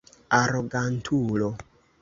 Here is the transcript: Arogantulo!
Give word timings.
Arogantulo! 0.39 1.47